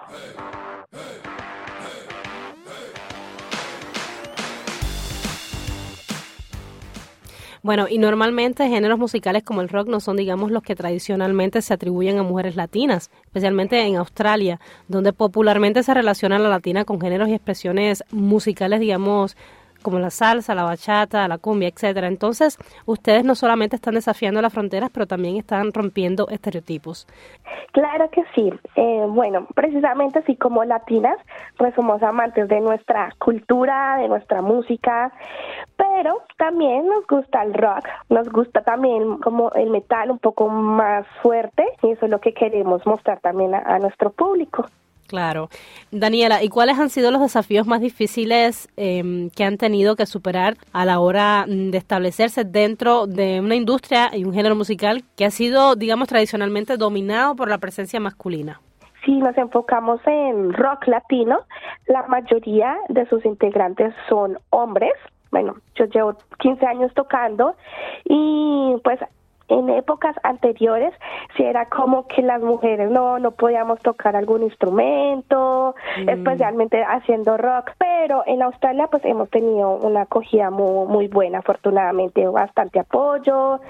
[7.63, 11.73] Bueno, y normalmente géneros musicales como el rock no son, digamos, los que tradicionalmente se
[11.73, 17.29] atribuyen a mujeres latinas, especialmente en Australia, donde popularmente se relaciona la latina con géneros
[17.29, 19.37] y expresiones musicales, digamos,
[19.83, 22.09] como la salsa, la bachata, la cumbia, etcétera.
[22.09, 27.07] Entonces, ustedes no solamente están desafiando las fronteras, pero también están rompiendo estereotipos.
[27.73, 28.53] Claro que sí.
[28.77, 31.19] Eh, bueno, precisamente así como latinas,
[31.59, 35.13] pues somos amantes de nuestra cultura, de nuestra música,
[35.77, 41.07] pero también nos gusta el rock, nos gusta también como el metal un poco más
[41.23, 44.67] fuerte y eso es lo que queremos mostrar también a nuestro público.
[45.13, 45.51] Claro.
[45.91, 50.55] Daniela, ¿y cuáles han sido los desafíos más difíciles em, que han tenido que superar
[50.73, 55.27] a la hora mm, de establecerse dentro de una industria y un género musical que
[55.27, 58.63] ha sido, digamos, tradicionalmente dominado por la presencia masculina?
[59.05, 61.41] Si nos enfocamos en rock latino,
[61.89, 64.95] la mayoría de sus integrantes son hombres.
[65.31, 67.55] Bueno, yo llevo 15 años tocando
[68.07, 68.99] y pues
[69.49, 70.93] en épocas anteriores
[71.37, 76.09] si era como que las mujeres no no podíamos tocar algún instrumento mm.
[76.09, 82.27] especialmente haciendo rock pero en Australia pues hemos tenido una acogida muy muy buena afortunadamente
[82.29, 83.61] bastante apoyo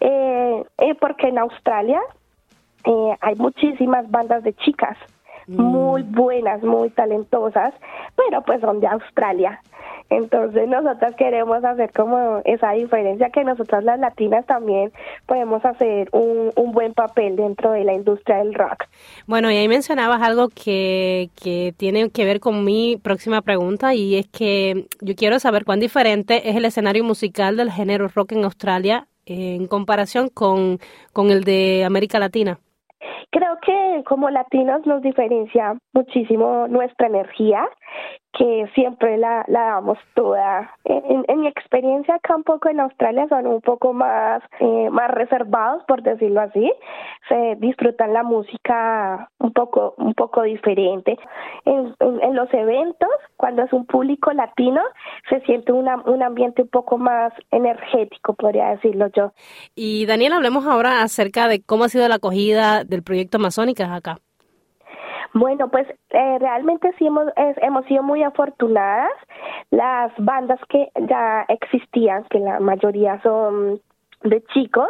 [0.00, 2.00] eh, eh porque en Australia
[2.84, 5.15] eh, hay muchísimas bandas de chicas mm.
[5.46, 7.74] Muy buenas muy talentosas
[8.16, 9.60] pero pues son de Australia
[10.08, 14.92] entonces nosotras queremos hacer como esa diferencia que nosotras las latinas también
[15.26, 18.84] podemos hacer un, un buen papel dentro de la industria del rock.
[19.26, 24.16] Bueno, y ahí mencionabas algo que, que tiene que ver con mi próxima pregunta y
[24.16, 28.44] es que yo quiero saber cuán diferente es el escenario musical del género rock en
[28.44, 30.78] Australia en comparación con,
[31.12, 32.60] con el de América Latina.
[33.30, 37.68] Creo que como latinos nos diferencia muchísimo nuestra energía
[38.36, 40.70] que siempre la, la damos toda.
[40.84, 45.10] En, en, mi experiencia acá un poco en Australia son un poco más, eh, más
[45.10, 46.70] reservados, por decirlo así.
[47.28, 51.16] Se disfrutan la música un poco, un poco diferente.
[51.64, 54.82] En, en, los eventos, cuando es un público latino,
[55.30, 59.32] se siente una, un ambiente un poco más energético, podría decirlo yo.
[59.74, 64.18] Y Daniel, hablemos ahora acerca de cómo ha sido la acogida del proyecto Amazónicas acá.
[65.32, 69.12] Bueno, pues eh, realmente sí hemos, hemos sido muy afortunadas.
[69.70, 73.80] Las bandas que ya existían, que la mayoría son
[74.22, 74.88] de chicos,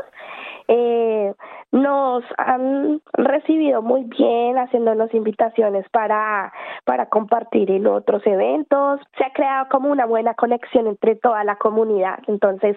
[0.69, 1.35] eh,
[1.73, 6.53] nos han recibido muy bien haciéndonos invitaciones para,
[6.85, 9.01] para compartir en otros eventos.
[9.17, 12.77] Se ha creado como una buena conexión entre toda la comunidad, entonces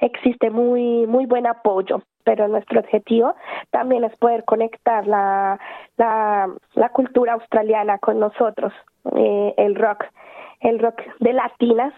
[0.00, 3.34] existe muy, muy buen apoyo pero nuestro objetivo
[3.70, 5.58] también es poder conectar la,
[5.96, 8.70] la, la cultura australiana con nosotros,
[9.16, 10.04] eh, el rock,
[10.60, 11.94] el rock de latinas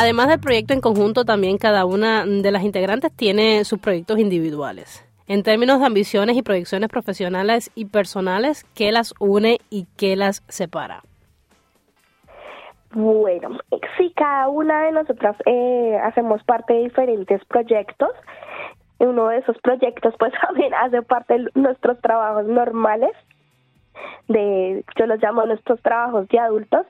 [0.00, 5.04] Además del proyecto en conjunto, también cada una de las integrantes tiene sus proyectos individuales.
[5.26, 10.44] En términos de ambiciones y proyecciones profesionales y personales, ¿qué las une y qué las
[10.46, 11.02] separa?
[12.92, 13.58] Bueno,
[13.96, 18.10] sí, cada una de nosotras eh, hacemos parte de diferentes proyectos.
[19.00, 23.10] Uno de esos proyectos pues también hace parte de nuestros trabajos normales
[24.28, 26.86] de, yo los llamo nuestros trabajos de adultos,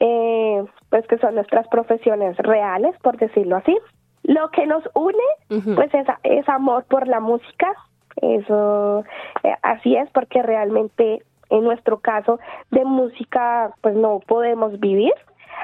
[0.00, 3.76] eh, pues que son nuestras profesiones reales, por decirlo así.
[4.22, 7.72] Lo que nos une, pues es, es, amor por la música,
[8.16, 9.04] eso
[9.42, 12.38] eh, así es, porque realmente en nuestro caso
[12.70, 15.14] de música, pues no podemos vivir,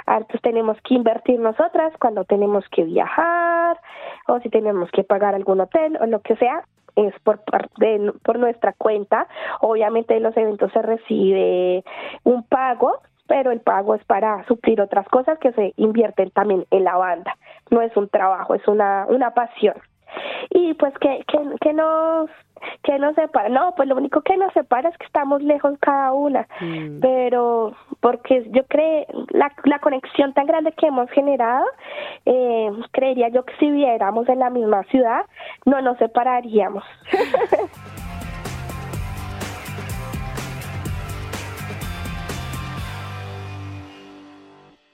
[0.06, 3.78] pues tenemos que invertir nosotras cuando tenemos que viajar
[4.28, 6.64] o si tenemos que pagar algún hotel o lo que sea,
[6.96, 9.26] es por parte por nuestra cuenta.
[9.60, 11.84] Obviamente en los eventos se recibe
[12.24, 16.84] un pago, pero el pago es para suplir otras cosas que se invierten también en
[16.84, 17.36] la banda.
[17.70, 19.74] No es un trabajo, es una, una pasión.
[20.50, 22.30] Y pues que, que, que nos
[22.82, 23.48] que nos separa?
[23.48, 27.00] No, pues lo único que nos separa es que estamos lejos cada una, mm.
[27.00, 31.66] pero porque yo creo la, la conexión tan grande que hemos generado,
[32.26, 35.26] eh, creería yo que si viéramos en la misma ciudad,
[35.64, 36.84] no nos separaríamos.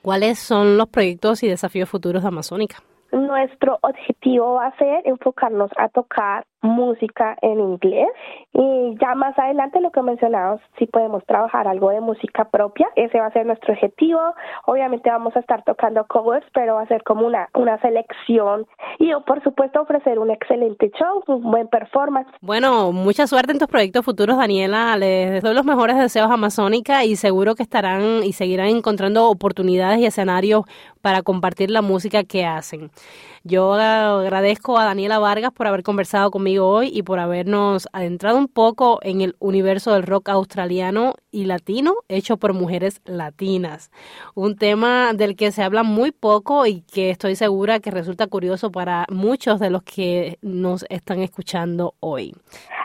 [0.02, 2.82] ¿Cuáles son los proyectos y desafíos futuros de Amazónica?
[3.12, 8.08] Nuestro objetivo va a ser enfocarnos a tocar música en inglés.
[8.52, 13.18] Y ya más adelante lo que mencionamos si podemos trabajar algo de música propia ese
[13.18, 14.20] va a ser nuestro objetivo.
[14.66, 18.66] Obviamente vamos a estar tocando covers pero va a ser como una una selección.
[18.98, 22.30] Y por supuesto ofrecer un excelente show un buen performance.
[22.40, 24.96] Bueno mucha suerte en tus proyectos futuros Daniela.
[24.96, 30.00] Les doy los mejores deseos a Amazónica y seguro que estarán y seguirán encontrando oportunidades
[30.00, 30.64] y escenarios
[31.00, 32.90] para compartir la música que hacen.
[33.42, 38.48] Yo agradezco a Daniela Vargas por haber conversado conmigo hoy y por habernos adentrado un
[38.48, 43.90] poco en el universo del rock australiano y latino hecho por mujeres latinas.
[44.34, 48.70] Un tema del que se habla muy poco y que estoy segura que resulta curioso
[48.70, 52.34] para muchos de los que nos están escuchando hoy.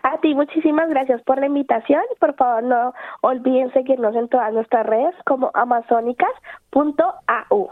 [0.03, 2.01] A ti muchísimas gracias por la invitación.
[2.19, 7.69] Por favor, no olviden seguirnos en todas nuestras redes como amazónicas.au.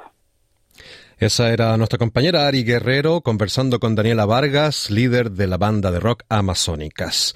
[1.23, 6.01] Esa era nuestra compañera Ari Guerrero conversando con Daniela Vargas, líder de la banda de
[6.01, 7.33] rock Amazónicas.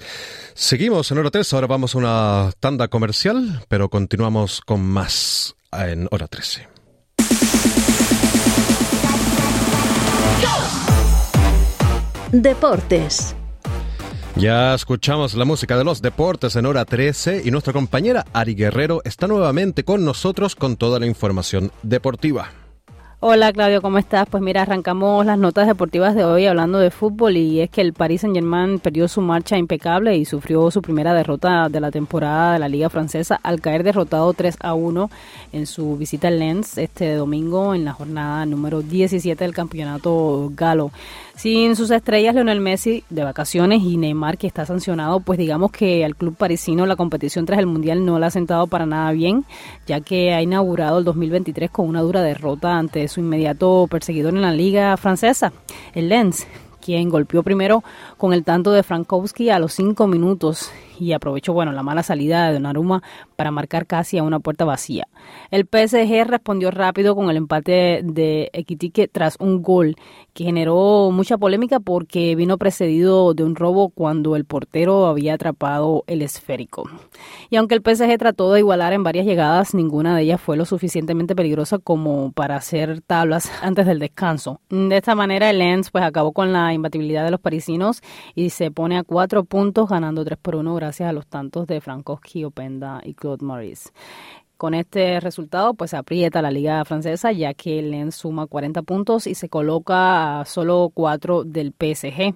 [0.52, 6.06] Seguimos en hora 3, ahora vamos a una tanda comercial, pero continuamos con más en
[6.10, 6.68] hora 13.
[12.30, 13.34] Deportes.
[14.36, 19.00] Ya escuchamos la música de los deportes en hora 13 y nuestra compañera Ari Guerrero
[19.06, 22.67] está nuevamente con nosotros con toda la información deportiva.
[23.20, 24.28] Hola Claudio, ¿cómo estás?
[24.30, 27.92] Pues mira, arrancamos las notas deportivas de hoy hablando de fútbol y es que el
[27.92, 32.60] Paris Saint-Germain perdió su marcha impecable y sufrió su primera derrota de la temporada de
[32.60, 35.10] la Liga Francesa al caer derrotado 3 a 1
[35.52, 40.92] en su visita al Lens este domingo en la jornada número 17 del campeonato galo.
[41.38, 46.04] Sin sus estrellas, Leonel Messi de vacaciones y Neymar que está sancionado, pues digamos que
[46.04, 49.44] al club parisino la competición tras el Mundial no le ha sentado para nada bien,
[49.86, 54.42] ya que ha inaugurado el 2023 con una dura derrota ante su inmediato perseguidor en
[54.42, 55.52] la liga francesa,
[55.94, 56.44] el Lens,
[56.84, 57.84] quien golpeó primero
[58.16, 62.46] con el tanto de Frankowski a los cinco minutos y aprovechó bueno la mala salida
[62.46, 63.02] de Donnarumma
[63.36, 65.06] para marcar casi a una puerta vacía.
[65.50, 69.96] El PSG respondió rápido con el empate de Equitique tras un gol
[70.32, 76.04] que generó mucha polémica porque vino precedido de un robo cuando el portero había atrapado
[76.06, 76.88] el esférico.
[77.50, 80.64] Y aunque el PSG trató de igualar en varias llegadas, ninguna de ellas fue lo
[80.64, 84.60] suficientemente peligrosa como para hacer tablas antes del descanso.
[84.68, 88.00] De esta manera el Lens pues acabó con la imbatibilidad de los parisinos
[88.34, 91.82] y se pone a cuatro puntos ganando 3 por 1 gracias a los tantos de
[91.82, 93.90] Frankowski, Openda y Claude Maurice.
[94.56, 99.34] Con este resultado, pues aprieta la liga francesa, ya que Lens suma 40 puntos y
[99.34, 102.34] se coloca a solo 4 del PSG.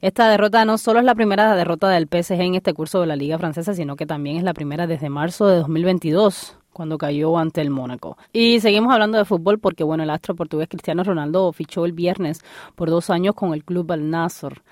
[0.00, 3.14] Esta derrota no solo es la primera derrota del PSG en este curso de la
[3.14, 7.60] liga francesa, sino que también es la primera desde marzo de 2022 cuando cayó ante
[7.60, 8.18] el Mónaco.
[8.32, 12.40] Y seguimos hablando de fútbol porque, bueno, el astro portugués Cristiano Ronaldo fichó el viernes
[12.74, 14.62] por dos años con el club Al Nassr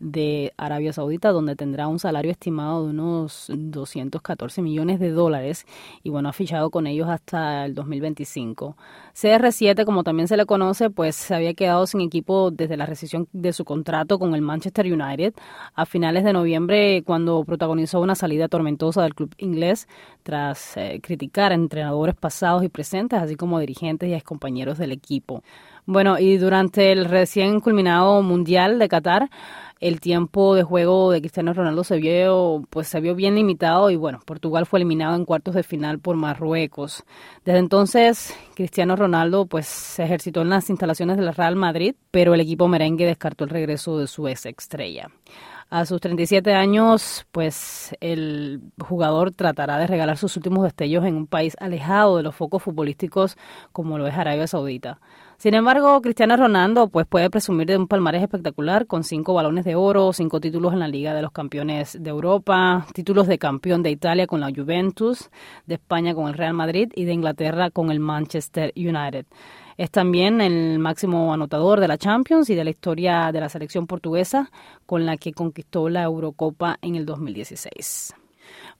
[0.00, 5.66] de Arabia Saudita, donde tendrá un salario estimado de unos 214 millones de dólares
[6.02, 8.76] y bueno, ha fichado con ellos hasta el 2025.
[9.14, 13.28] CR7, como también se le conoce, pues se había quedado sin equipo desde la rescisión
[13.32, 15.34] de su contrato con el Manchester United
[15.74, 19.88] a finales de noviembre cuando protagonizó una salida tormentosa del club inglés
[20.22, 25.42] tras eh, criticar a entrenadores pasados y presentes, así como dirigentes y excompañeros del equipo.
[25.90, 29.30] Bueno, y durante el recién culminado Mundial de Qatar,
[29.80, 33.96] el tiempo de juego de Cristiano Ronaldo se vio, pues se vio bien limitado y
[33.96, 37.04] bueno, Portugal fue eliminado en cuartos de final por Marruecos.
[37.42, 42.42] Desde entonces, Cristiano Ronaldo pues se ejercitó en las instalaciones del Real Madrid, pero el
[42.42, 45.08] equipo merengue descartó el regreso de su ex estrella.
[45.70, 51.26] A sus 37 años, pues el jugador tratará de regalar sus últimos destellos en un
[51.26, 53.38] país alejado de los focos futbolísticos
[53.72, 54.98] como lo es Arabia Saudita.
[55.38, 59.76] Sin embargo, Cristiano Ronaldo pues, puede presumir de un palmarés espectacular con cinco balones de
[59.76, 63.92] oro, cinco títulos en la Liga de los Campeones de Europa, títulos de campeón de
[63.92, 65.30] Italia con la Juventus,
[65.64, 69.26] de España con el Real Madrid y de Inglaterra con el Manchester United.
[69.76, 73.86] Es también el máximo anotador de la Champions y de la historia de la selección
[73.86, 74.50] portuguesa
[74.86, 78.12] con la que conquistó la Eurocopa en el 2016.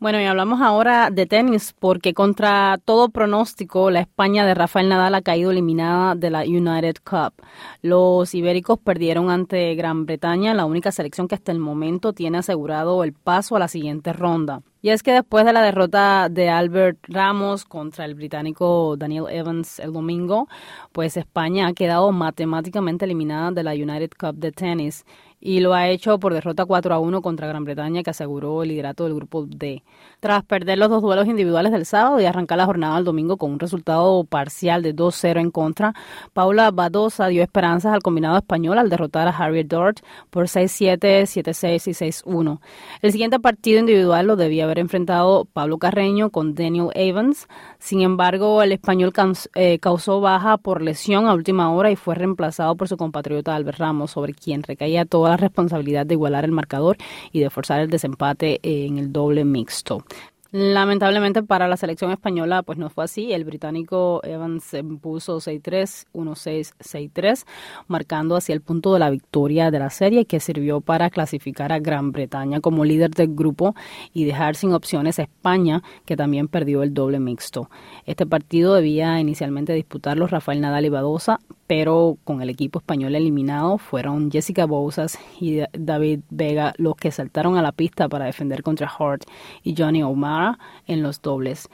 [0.00, 5.16] Bueno, y hablamos ahora de tenis porque contra todo pronóstico, la España de Rafael Nadal
[5.16, 7.34] ha caído eliminada de la United Cup.
[7.82, 13.02] Los ibéricos perdieron ante Gran Bretaña, la única selección que hasta el momento tiene asegurado
[13.02, 14.62] el paso a la siguiente ronda.
[14.80, 19.80] Y es que después de la derrota de Albert Ramos contra el británico Daniel Evans
[19.80, 20.46] el domingo,
[20.92, 25.04] pues España ha quedado matemáticamente eliminada de la United Cup de tenis
[25.40, 28.70] y lo ha hecho por derrota 4 a 1 contra Gran Bretaña, que aseguró el
[28.70, 29.82] liderato del grupo D.
[30.20, 33.52] Tras perder los dos duelos individuales del sábado y arrancar la jornada el domingo con
[33.52, 35.94] un resultado parcial de 2-0 en contra,
[36.32, 41.88] Paula Badosa dio esperanzas al combinado español al derrotar a Harriet Dort por 6-7, 7-6
[41.88, 42.60] y 6-1.
[43.02, 47.46] El siguiente partido individual lo debía haber enfrentado Pablo Carreño con Daniel Evans.
[47.78, 49.12] Sin embargo, el español
[49.54, 53.78] eh, causó baja por lesión a última hora y fue reemplazado por su compatriota Albert
[53.78, 56.96] Ramos, sobre quien recaía toda la responsabilidad de igualar el marcador
[57.32, 60.04] y de forzar el desempate en el doble mixto.
[60.50, 63.32] Lamentablemente para la selección española pues no fue así.
[63.34, 67.44] El británico Evans se impuso 6-3, 1-6, 6-3,
[67.86, 71.80] marcando así el punto de la victoria de la serie que sirvió para clasificar a
[71.80, 73.74] Gran Bretaña como líder del grupo
[74.14, 77.68] y dejar sin opciones a España que también perdió el doble mixto.
[78.06, 83.76] Este partido debía inicialmente disputarlo Rafael Nadal y Badosa, pero con el equipo español eliminado
[83.76, 88.88] fueron Jessica Bouzas y David Vega los que saltaron a la pista para defender contra
[88.88, 89.24] Hart
[89.62, 91.68] y Johnny O'Mara en los dobles.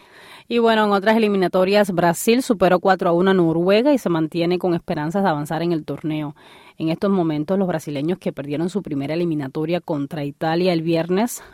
[0.48, 4.58] Y bueno, en otras eliminatorias, Brasil superó 4 a 1 a Noruega y se mantiene
[4.58, 6.34] con esperanzas de avanzar en el torneo.
[6.76, 11.44] En estos momentos, los brasileños que perdieron su primera eliminatoria contra Italia el viernes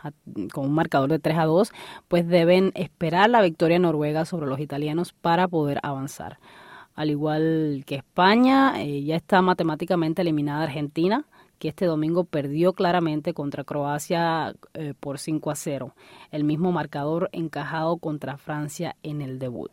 [0.55, 1.73] con un marcador de 3 a 2,
[2.09, 6.39] pues deben esperar la victoria noruega sobre los italianos para poder avanzar
[6.95, 11.27] al igual que España, eh, ya está matemáticamente eliminada Argentina,
[11.59, 15.95] que este domingo perdió claramente contra Croacia eh, por 5 a 0,
[16.31, 19.71] el mismo marcador encajado contra Francia en el debut.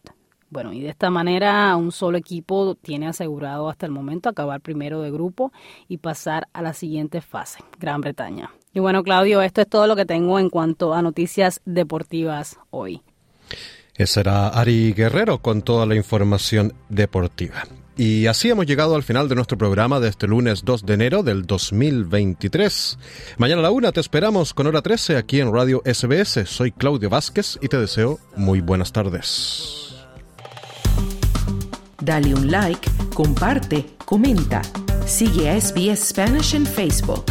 [0.50, 5.02] Bueno, y de esta manera un solo equipo tiene asegurado hasta el momento acabar primero
[5.02, 5.52] de grupo
[5.90, 8.52] y pasar a la siguiente fase, Gran Bretaña.
[8.74, 13.02] Y bueno, Claudio, esto es todo lo que tengo en cuanto a noticias deportivas hoy.
[13.98, 17.64] Ese era Ari Guerrero con toda la información deportiva.
[17.98, 21.24] Y así hemos llegado al final de nuestro programa de este lunes 2 de enero
[21.24, 23.00] del 2023.
[23.38, 26.48] Mañana a la una te esperamos con hora 13 aquí en Radio SBS.
[26.48, 29.96] Soy Claudio Vázquez y te deseo muy buenas tardes.
[32.00, 34.62] Dale un like, comparte, comenta.
[35.08, 37.26] Sigue a SBS Spanish en Facebook.